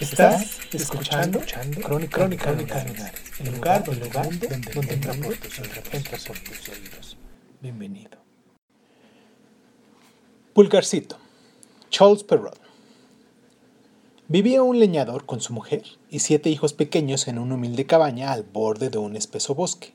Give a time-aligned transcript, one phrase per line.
[0.00, 1.40] Estás escuchando,
[1.80, 5.58] Crónica, Crónica, el lugar, el lugar donde, donde entra por tus,
[5.92, 7.16] entra por tus oídos.
[7.60, 8.18] Bienvenido.
[10.52, 11.16] Pulgarcito,
[11.90, 12.58] Charles Perrault.
[14.26, 18.42] Vivía un leñador con su mujer y siete hijos pequeños en una humilde cabaña al
[18.42, 19.94] borde de un espeso bosque.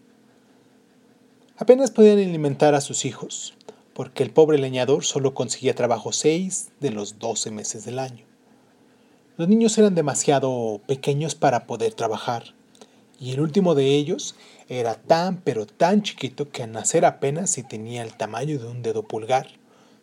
[1.57, 3.53] Apenas podían alimentar a sus hijos,
[3.93, 8.28] porque el pobre leñador solo conseguía trabajo seis de los doce meses del año.
[9.39, 12.53] Los niños eran demasiado pequeños para poder trabajar,
[13.21, 14.35] y el último de ellos
[14.67, 18.81] era tan pero tan chiquito que al nacer apenas si tenía el tamaño de un
[18.81, 19.47] dedo pulgar,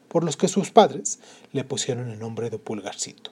[0.08, 1.18] por los que sus padres
[1.52, 3.30] le pusieron el nombre de Pulgarcito.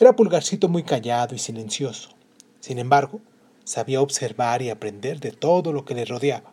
[0.00, 2.08] Era Pulgarcito muy callado y silencioso,
[2.60, 3.20] sin embargo,
[3.64, 6.50] sabía observar y aprender de todo lo que le rodeaba.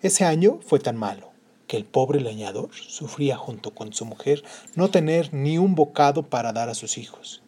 [0.00, 1.31] Ese año fue tan malo
[1.72, 6.52] que el pobre leñador sufría junto con su mujer no tener ni un bocado para
[6.52, 7.40] dar a sus hijos.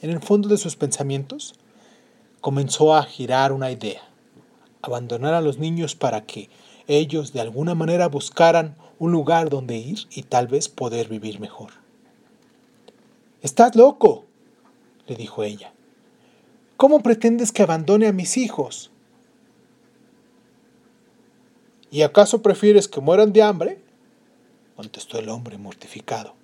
[0.00, 1.54] En el fondo de sus pensamientos
[2.40, 4.00] comenzó a girar una idea,
[4.80, 6.48] abandonar a los niños para que
[6.86, 11.72] ellos de alguna manera buscaran un lugar donde ir y tal vez poder vivir mejor.
[13.42, 14.24] Estás loco,
[15.06, 15.74] le dijo ella.
[16.78, 18.90] ¿Cómo pretendes que abandone a mis hijos?
[21.94, 23.78] ¿Y acaso prefieres que mueran de hambre?
[24.74, 26.34] contestó el hombre mortificado.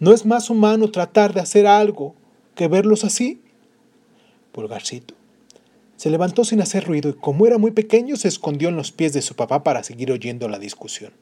[0.00, 2.16] ¿No es más humano tratar de hacer algo
[2.56, 3.40] que verlos así?
[4.50, 5.14] Pulgarcito
[5.94, 9.12] se levantó sin hacer ruido y como era muy pequeño se escondió en los pies
[9.12, 11.12] de su papá para seguir oyendo la discusión.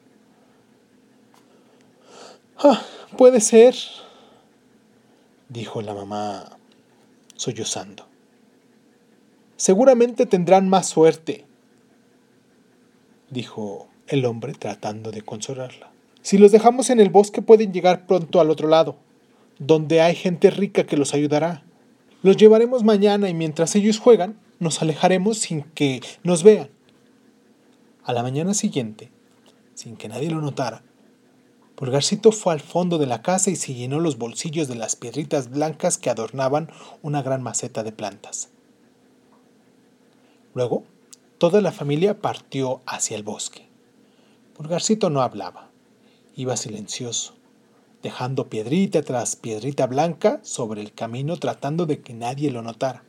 [2.57, 2.81] Ah,
[3.15, 3.75] puede ser,
[5.47, 6.57] dijo la mamá
[7.35, 8.07] sollozando.
[9.57, 11.45] Seguramente tendrán más suerte
[13.31, 15.91] dijo el hombre tratando de consolarla.
[16.21, 18.97] Si los dejamos en el bosque pueden llegar pronto al otro lado,
[19.57, 21.63] donde hay gente rica que los ayudará.
[22.21, 26.69] Los llevaremos mañana y mientras ellos juegan, nos alejaremos sin que nos vean.
[28.03, 29.09] A la mañana siguiente,
[29.73, 30.83] sin que nadie lo notara,
[31.81, 35.49] Pulgarcito fue al fondo de la casa y se llenó los bolsillos de las piedritas
[35.49, 36.69] blancas que adornaban
[37.01, 38.49] una gran maceta de plantas.
[40.53, 40.83] Luego
[41.41, 43.67] Toda la familia partió hacia el bosque.
[44.53, 45.71] Pulgarcito no hablaba,
[46.35, 47.33] iba silencioso,
[48.03, 53.03] dejando piedrita tras piedrita blanca sobre el camino tratando de que nadie lo notara.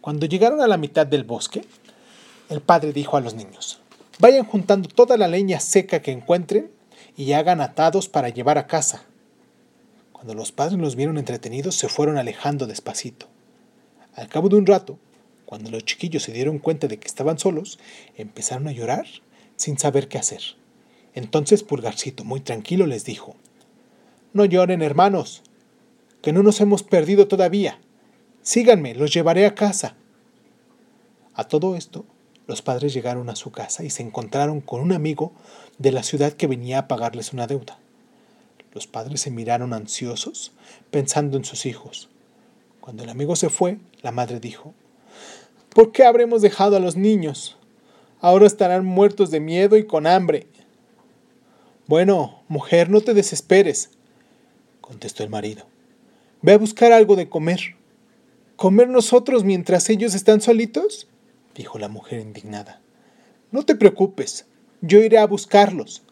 [0.00, 1.66] Cuando llegaron a la mitad del bosque,
[2.48, 3.78] el padre dijo a los niños,
[4.18, 6.70] vayan juntando toda la leña seca que encuentren
[7.14, 9.02] y hagan atados para llevar a casa.
[10.12, 13.26] Cuando los padres los vieron entretenidos, se fueron alejando despacito.
[14.14, 14.98] Al cabo de un rato,
[15.46, 17.78] cuando los chiquillos se dieron cuenta de que estaban solos,
[18.16, 19.06] empezaron a llorar
[19.56, 20.42] sin saber qué hacer.
[21.14, 23.36] Entonces Pulgarcito, muy tranquilo, les dijo,
[24.34, 25.42] No lloren, hermanos,
[26.20, 27.80] que no nos hemos perdido todavía.
[28.42, 29.96] Síganme, los llevaré a casa.
[31.34, 32.04] A todo esto,
[32.46, 35.32] los padres llegaron a su casa y se encontraron con un amigo
[35.78, 37.78] de la ciudad que venía a pagarles una deuda.
[38.72, 40.52] Los padres se miraron ansiosos,
[40.90, 42.08] pensando en sus hijos.
[42.80, 44.74] Cuando el amigo se fue, la madre dijo,
[45.76, 47.58] ¿Por qué habremos dejado a los niños?
[48.22, 50.46] Ahora estarán muertos de miedo y con hambre.
[51.86, 53.90] Bueno, mujer, no te desesperes,
[54.80, 55.66] contestó el marido.
[56.40, 57.76] Ve a buscar algo de comer.
[58.56, 61.08] ¿Comer nosotros mientras ellos están solitos?
[61.54, 62.80] dijo la mujer indignada.
[63.50, 64.46] No te preocupes,
[64.80, 66.04] yo iré a buscarlos.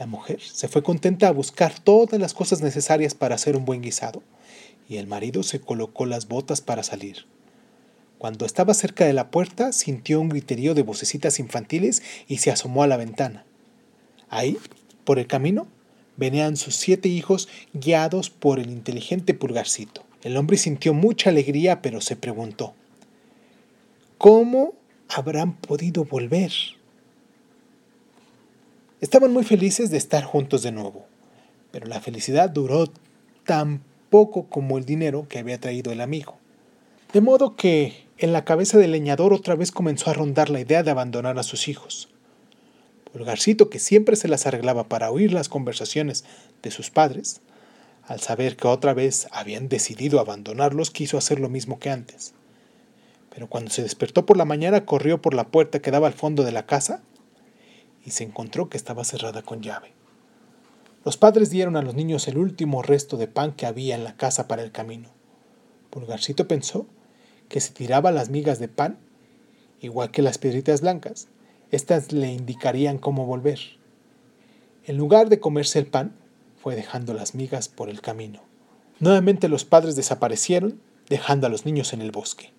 [0.00, 3.82] La mujer se fue contenta a buscar todas las cosas necesarias para hacer un buen
[3.82, 4.20] guisado,
[4.88, 7.24] y el marido se colocó las botas para salir.
[8.22, 12.84] Cuando estaba cerca de la puerta, sintió un griterío de vocecitas infantiles y se asomó
[12.84, 13.44] a la ventana.
[14.28, 14.58] Ahí,
[15.02, 15.66] por el camino,
[16.16, 20.04] venían sus siete hijos guiados por el inteligente pulgarcito.
[20.22, 22.74] El hombre sintió mucha alegría, pero se preguntó,
[24.18, 24.74] ¿cómo
[25.08, 26.52] habrán podido volver?
[29.00, 31.06] Estaban muy felices de estar juntos de nuevo,
[31.72, 32.84] pero la felicidad duró
[33.44, 36.38] tan poco como el dinero que había traído el amigo.
[37.12, 40.82] De modo que en la cabeza del leñador otra vez comenzó a rondar la idea
[40.82, 42.08] de abandonar a sus hijos.
[43.12, 46.24] Pulgarcito, que siempre se las arreglaba para oír las conversaciones
[46.62, 47.42] de sus padres,
[48.04, 52.32] al saber que otra vez habían decidido abandonarlos, quiso hacer lo mismo que antes.
[53.28, 56.44] Pero cuando se despertó por la mañana, corrió por la puerta que daba al fondo
[56.44, 57.02] de la casa
[58.06, 59.92] y se encontró que estaba cerrada con llave.
[61.04, 64.16] Los padres dieron a los niños el último resto de pan que había en la
[64.16, 65.10] casa para el camino.
[65.90, 66.86] Pulgarcito pensó
[67.52, 68.98] que si tiraba las migas de pan,
[69.82, 71.28] igual que las piedritas blancas,
[71.70, 73.60] éstas le indicarían cómo volver.
[74.86, 76.16] En lugar de comerse el pan,
[76.56, 78.40] fue dejando las migas por el camino.
[79.00, 82.54] Nuevamente los padres desaparecieron, dejando a los niños en el bosque.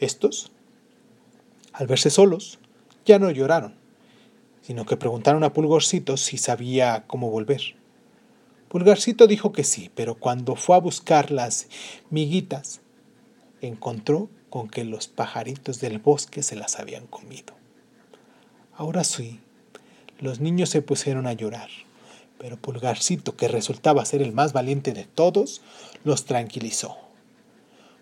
[0.00, 0.50] Estos,
[1.72, 2.58] al verse solos,
[3.06, 3.76] ya no lloraron,
[4.60, 7.76] sino que preguntaron a Pulgarcito si sabía cómo volver.
[8.68, 11.68] Pulgarcito dijo que sí, pero cuando fue a buscar las
[12.10, 12.81] miguitas,
[13.66, 17.54] encontró con que los pajaritos del bosque se las habían comido.
[18.76, 19.40] Ahora sí,
[20.18, 21.68] los niños se pusieron a llorar,
[22.38, 25.62] pero Pulgarcito, que resultaba ser el más valiente de todos,
[26.04, 26.96] los tranquilizó.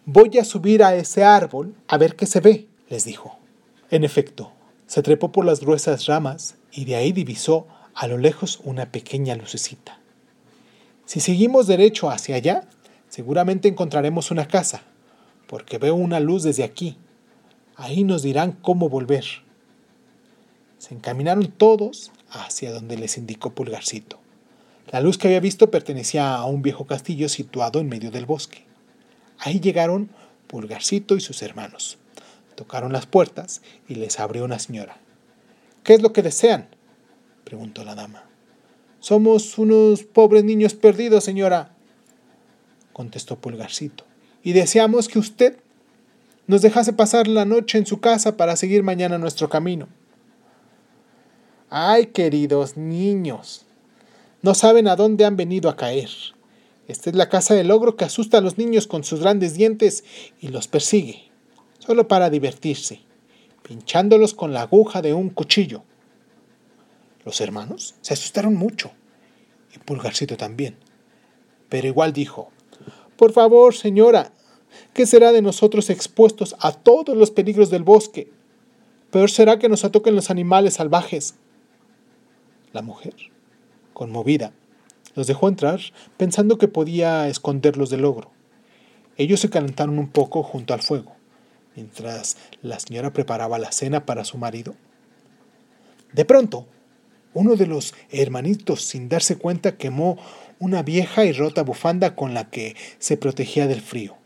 [0.07, 3.39] Voy a subir a ese árbol a ver qué se ve, les dijo.
[3.91, 4.53] En efecto,
[4.87, 9.37] se trepó por las gruesas ramas y de ahí divisó a lo lejos una pequeña
[9.37, 10.01] lucecita.
[11.05, 12.69] Si seguimos derecho hacia allá,
[13.09, 14.83] seguramente encontraremos una casa,
[15.51, 16.97] porque veo una luz desde aquí.
[17.75, 19.25] Ahí nos dirán cómo volver.
[20.79, 24.21] Se encaminaron todos hacia donde les indicó Pulgarcito.
[24.93, 28.63] La luz que había visto pertenecía a un viejo castillo situado en medio del bosque.
[29.41, 30.11] Ahí llegaron
[30.47, 31.99] Pulgarcito y sus hermanos.
[32.55, 34.99] Tocaron las puertas y les abrió una señora.
[35.83, 36.69] ¿Qué es lo que desean?
[37.43, 38.23] preguntó la dama.
[39.01, 41.75] Somos unos pobres niños perdidos, señora,
[42.93, 44.05] contestó Pulgarcito,
[44.43, 45.57] y deseamos que usted
[46.47, 49.89] nos dejase pasar la noche en su casa para seguir mañana nuestro camino.
[51.69, 53.67] Ay, queridos niños,
[54.43, 56.09] no saben a dónde han venido a caer.
[56.89, 60.03] Esta es la casa del ogro que asusta a los niños con sus grandes dientes
[60.41, 61.31] y los persigue,
[61.79, 63.01] solo para divertirse,
[63.63, 65.85] pinchándolos con la aguja de un cuchillo.
[67.25, 68.91] Los hermanos se asustaron mucho,
[69.73, 70.77] y Pulgarcito también.
[71.69, 72.51] Pero igual dijo,
[73.21, 74.33] Por favor, señora,
[74.95, 78.33] ¿qué será de nosotros expuestos a todos los peligros del bosque?
[79.11, 81.35] Peor será que nos atoquen los animales salvajes.
[82.73, 83.13] La mujer,
[83.93, 84.55] conmovida,
[85.15, 85.81] los dejó entrar
[86.17, 88.31] pensando que podía esconderlos del ogro.
[89.19, 91.13] Ellos se calentaron un poco junto al fuego,
[91.77, 94.77] mientras la señora preparaba la cena para su marido.
[96.15, 96.65] De pronto,
[97.35, 100.19] uno de los hermanitos, sin darse cuenta, quemó
[100.59, 104.17] una vieja y rota bufanda con la que se protegía del frío.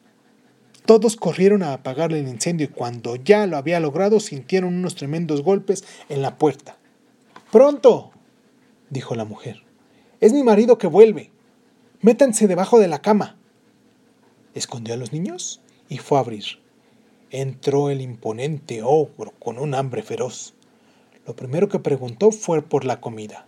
[0.86, 5.42] Todos corrieron a apagarle el incendio y cuando ya lo había logrado sintieron unos tremendos
[5.42, 6.76] golpes en la puerta.
[7.50, 8.10] ¡Pronto!
[8.90, 9.62] dijo la mujer.
[10.20, 11.30] Es mi marido que vuelve.
[12.00, 13.36] Métanse debajo de la cama.
[14.54, 16.44] Escondió a los niños y fue a abrir.
[17.30, 20.54] Entró el imponente ogro con un hambre feroz.
[21.26, 23.46] Lo primero que preguntó fue por la comida.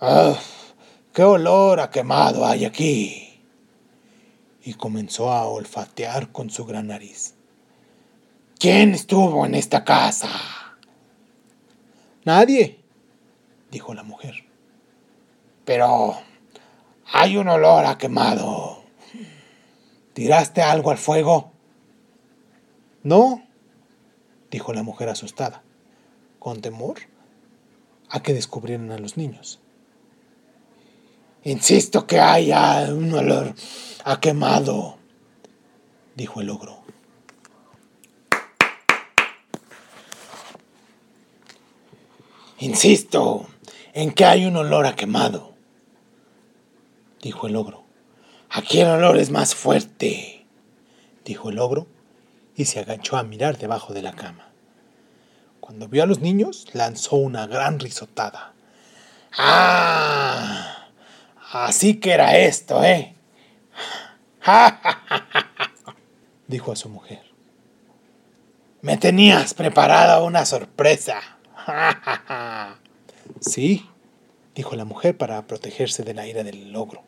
[0.00, 0.38] ¡Ah!
[1.12, 3.40] ¡Qué olor a quemado hay aquí!
[4.62, 7.34] Y comenzó a olfatear con su gran nariz.
[8.58, 10.28] ¿Quién estuvo en esta casa?
[12.24, 12.80] Nadie,
[13.70, 14.44] dijo la mujer.
[15.64, 16.16] Pero
[17.12, 18.82] hay un olor a quemado.
[20.12, 21.52] ¿Tiraste algo al fuego?
[23.02, 23.45] No,
[24.50, 25.62] dijo la mujer asustada,
[26.38, 26.96] con temor
[28.08, 29.60] a que descubrieran a los niños.
[31.42, 33.54] Insisto que haya un olor
[34.04, 34.98] a quemado,
[36.14, 36.80] dijo el ogro.
[42.58, 43.46] Insisto
[43.92, 45.54] en que hay un olor a quemado,
[47.22, 47.84] dijo el ogro.
[48.50, 50.46] Aquí el olor es más fuerte,
[51.24, 51.86] dijo el ogro
[52.56, 54.48] y se agachó a mirar debajo de la cama.
[55.60, 58.54] Cuando vio a los niños, lanzó una gran risotada.
[59.36, 60.88] ¡Ah!
[61.52, 63.14] Así que era esto, ¿eh?
[66.46, 67.22] dijo a su mujer.
[68.80, 71.20] Me tenías preparada una sorpresa.
[73.40, 73.84] sí,
[74.54, 77.02] dijo la mujer para protegerse de la ira del logro.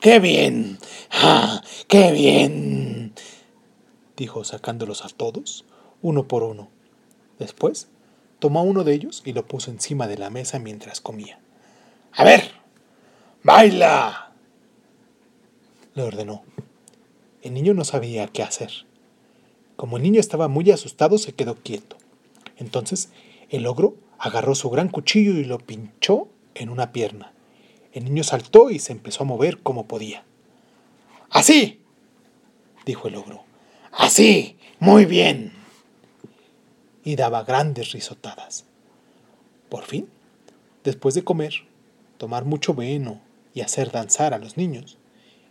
[0.00, 0.78] ¡Qué bien!
[1.10, 3.12] ¡Ah, ¡Qué bien!
[4.16, 5.64] Dijo sacándolos a todos,
[6.02, 6.68] uno por uno.
[7.38, 7.88] Después,
[8.38, 11.38] tomó uno de ellos y lo puso encima de la mesa mientras comía.
[12.12, 12.50] A ver,
[13.42, 14.32] baila,
[15.94, 16.42] le ordenó.
[17.42, 18.70] El niño no sabía qué hacer.
[19.76, 21.96] Como el niño estaba muy asustado, se quedó quieto.
[22.56, 23.10] Entonces
[23.48, 27.32] El ogro agarró su gran cuchillo y lo pinchó en una pierna.
[27.92, 30.24] El niño saltó y se empezó a mover como podía.
[31.30, 31.80] ¡Así!
[32.84, 33.45] dijo el ogro.
[33.98, 34.58] ¡Así!
[34.78, 35.54] ¡Muy bien!
[37.02, 38.66] Y daba grandes risotadas.
[39.70, 40.06] Por fin,
[40.84, 41.54] después de comer,
[42.18, 43.22] tomar mucho veno
[43.54, 44.98] y hacer danzar a los niños,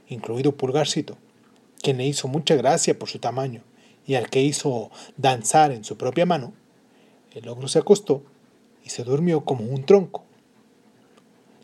[0.08, 1.18] incluido Pulgarcito,
[1.82, 3.64] quien le hizo mucha gracia por su tamaño
[4.06, 6.54] y al que hizo danzar en su propia mano,
[7.34, 8.22] el ogro se acostó
[8.84, 10.24] y se durmió como un tronco.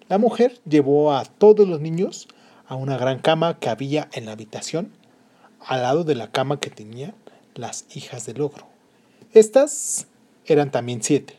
[0.10, 2.28] La mujer llevó a todos los niños
[2.66, 4.92] a una gran cama que había en la habitación,
[5.66, 7.14] al lado de la cama que tenían
[7.56, 8.68] las hijas del ogro.
[9.34, 10.08] Estas
[10.46, 11.36] eran también siete.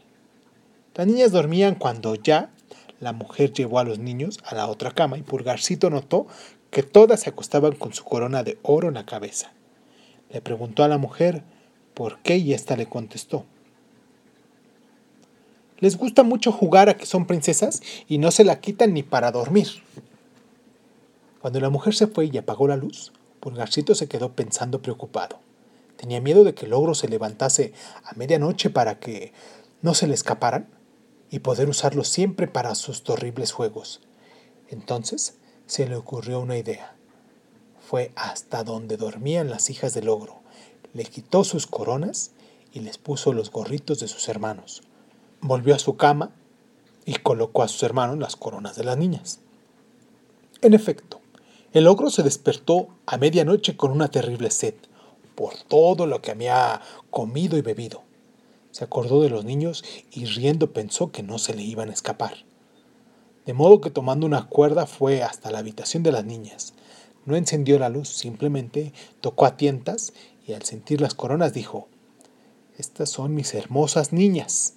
[0.94, 2.50] Las niñas dormían cuando ya
[3.00, 6.26] la mujer llevó a los niños a la otra cama y Pulgarcito notó
[6.70, 9.52] que todas se acostaban con su corona de oro en la cabeza.
[10.30, 11.42] Le preguntó a la mujer
[11.94, 13.44] por qué y ésta le contestó.
[15.78, 19.32] Les gusta mucho jugar a que son princesas y no se la quitan ni para
[19.32, 19.68] dormir.
[21.40, 23.12] Cuando la mujer se fue y apagó la luz,
[23.42, 25.40] Pulgarcito se quedó pensando preocupado.
[25.96, 27.72] Tenía miedo de que el ogro se levantase
[28.04, 29.32] a medianoche para que
[29.80, 30.68] no se le escaparan
[31.28, 34.00] y poder usarlo siempre para sus terribles juegos.
[34.68, 36.94] Entonces se le ocurrió una idea.
[37.80, 40.40] Fue hasta donde dormían las hijas del ogro,
[40.94, 42.30] le quitó sus coronas
[42.72, 44.82] y les puso los gorritos de sus hermanos.
[45.40, 46.30] Volvió a su cama
[47.04, 49.40] y colocó a sus hermanos las coronas de las niñas.
[50.61, 51.21] En efecto,
[51.72, 54.74] el ogro se despertó a medianoche con una terrible sed
[55.34, 58.02] por todo lo que había comido y bebido.
[58.72, 62.44] Se acordó de los niños y riendo pensó que no se le iban a escapar.
[63.46, 66.74] De modo que tomando una cuerda fue hasta la habitación de las niñas.
[67.24, 70.12] No encendió la luz, simplemente tocó a tientas
[70.46, 71.88] y al sentir las coronas dijo,
[72.76, 74.74] Estas son mis hermosas niñas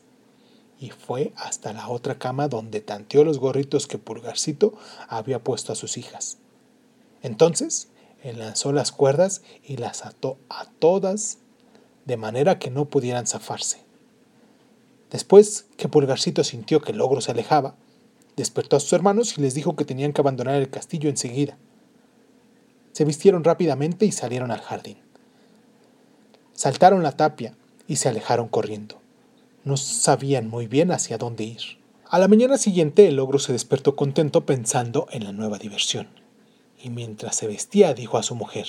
[0.80, 4.74] y fue hasta la otra cama donde tanteó los gorritos que Pulgarcito
[5.08, 6.38] había puesto a sus hijas.
[7.26, 7.88] Entonces
[8.22, 11.40] enlazó las cuerdas y las ató a todas
[12.06, 13.80] de manera que no pudieran zafarse.
[15.10, 17.74] Después que Pulgarcito sintió que el ogro se alejaba,
[18.36, 21.58] despertó a sus hermanos y les dijo que tenían que abandonar el castillo enseguida.
[22.92, 24.98] Se vistieron rápidamente y salieron al jardín.
[26.54, 27.56] Saltaron la tapia
[27.88, 29.02] y se alejaron corriendo.
[29.64, 31.62] No sabían muy bien hacia dónde ir.
[32.08, 36.25] A la mañana siguiente el ogro se despertó contento pensando en la nueva diversión.
[36.86, 38.68] Y mientras se vestía dijo a su mujer,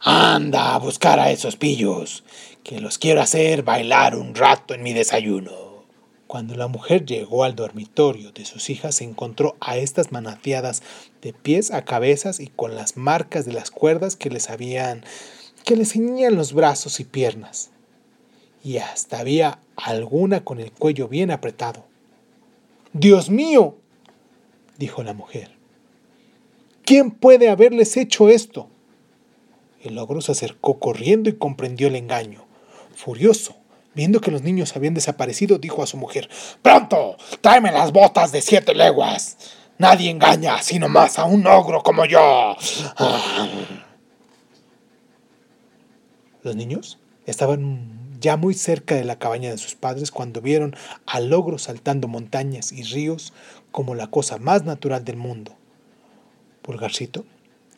[0.00, 2.22] Anda a buscar a esos pillos,
[2.62, 5.52] que los quiero hacer bailar un rato en mi desayuno.
[6.26, 10.82] Cuando la mujer llegó al dormitorio de sus hijas, se encontró a estas manateadas
[11.22, 15.02] de pies a cabezas y con las marcas de las cuerdas que les habían
[15.64, 17.70] que les ceñían los brazos y piernas
[18.62, 21.86] y hasta había alguna con el cuello bien apretado.
[22.92, 23.78] Dios mío,
[24.76, 25.55] dijo la mujer,
[26.86, 28.70] ¿quién puede haberles hecho esto?
[29.82, 32.46] El ogro se acercó corriendo y comprendió el engaño.
[32.94, 33.56] Furioso,
[33.94, 36.30] viendo que los niños habían desaparecido, dijo a su mujer,
[36.62, 39.36] Pronto, tráeme las botas de siete leguas.
[39.78, 42.56] Nadie engaña sino más a un ogro como yo.
[46.42, 50.74] Los niños estaban ya muy cerca de la cabaña de sus padres cuando vieron
[51.04, 53.34] al ogro saltando montañas y ríos
[53.70, 55.54] como la cosa más natural del mundo.
[56.66, 57.24] Pulgarcito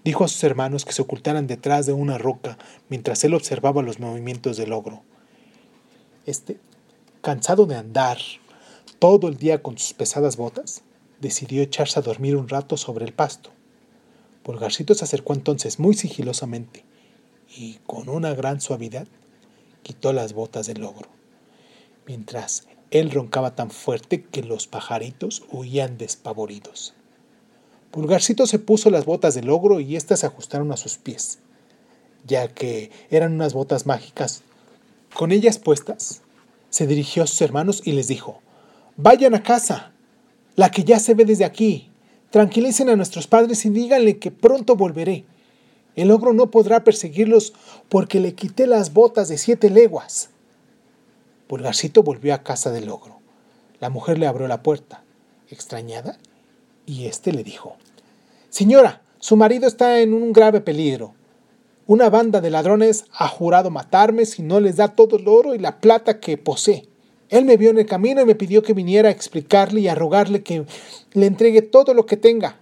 [0.02, 2.56] dijo a sus hermanos que se ocultaran detrás de una roca
[2.88, 5.02] mientras él observaba los movimientos del ogro.
[6.24, 6.58] Este,
[7.20, 8.16] cansado de andar
[8.98, 10.82] todo el día con sus pesadas botas,
[11.20, 13.50] decidió echarse a dormir un rato sobre el pasto.
[14.42, 16.84] Pulgarcito se acercó entonces muy sigilosamente
[17.54, 19.06] y con una gran suavidad
[19.82, 21.10] quitó las botas del ogro,
[22.06, 26.94] mientras él roncaba tan fuerte que los pajaritos huían despavoridos.
[27.90, 31.38] Pulgarcito se puso las botas del ogro y éstas se ajustaron a sus pies,
[32.26, 34.42] ya que eran unas botas mágicas.
[35.14, 36.20] Con ellas puestas,
[36.70, 38.40] se dirigió a sus hermanos y les dijo,
[38.96, 39.92] Vayan a casa,
[40.56, 41.90] la que ya se ve desde aquí.
[42.30, 45.24] Tranquilicen a nuestros padres y díganle que pronto volveré.
[45.96, 47.54] El ogro no podrá perseguirlos
[47.88, 50.30] porque le quité las botas de siete leguas.
[51.46, 53.18] Pulgarcito volvió a casa del ogro.
[53.80, 55.02] La mujer le abrió la puerta,
[55.48, 56.18] extrañada,
[56.88, 57.76] y éste le dijo,
[58.48, 61.14] Señora, su marido está en un grave peligro.
[61.86, 65.58] Una banda de ladrones ha jurado matarme si no les da todo el oro y
[65.58, 66.88] la plata que posee.
[67.28, 69.94] Él me vio en el camino y me pidió que viniera a explicarle y a
[69.94, 70.64] rogarle que
[71.12, 72.56] le entregue todo lo que tenga.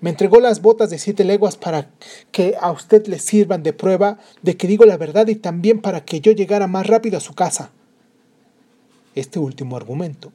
[0.00, 1.90] Me entregó las botas de siete leguas para
[2.32, 6.04] que a usted le sirvan de prueba de que digo la verdad y también para
[6.04, 7.70] que yo llegara más rápido a su casa.
[9.14, 10.32] Este último argumento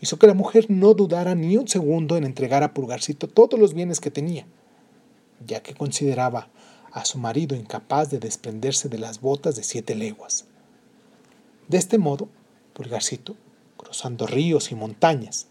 [0.00, 3.74] hizo que la mujer no dudara ni un segundo en entregar a Pulgarcito todos los
[3.74, 4.46] bienes que tenía,
[5.46, 6.48] ya que consideraba
[6.92, 10.46] a su marido incapaz de desprenderse de las botas de siete leguas.
[11.68, 12.28] De este modo,
[12.72, 13.36] Pulgarcito,
[13.76, 15.46] cruzando ríos y montañas,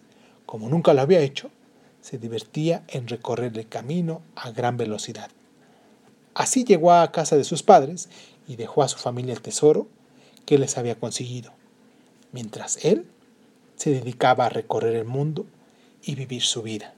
[0.46, 1.50] como nunca lo había hecho,
[2.02, 5.30] se divertía en recorrer el camino a gran velocidad.
[6.36, 8.10] Así llegó a casa de sus padres
[8.48, 9.88] y dejó a su familia el tesoro
[10.46, 11.52] que les había conseguido,
[12.32, 13.08] mientras él
[13.76, 15.46] se dedicaba a recorrer el mundo
[16.04, 16.95] y vivir su vida.